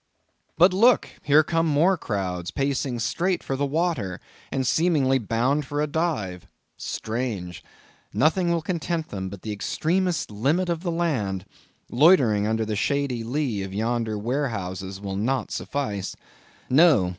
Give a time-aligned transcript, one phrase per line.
[0.57, 1.07] But look!
[1.21, 4.19] here come more crowds, pacing straight for the water,
[4.51, 6.47] and seemingly bound for a dive.
[6.75, 7.63] Strange!
[8.11, 11.45] Nothing will content them but the extremest limit of the land;
[11.91, 16.15] loitering under the shady lee of yonder warehouses will not suffice.
[16.67, 17.09] No.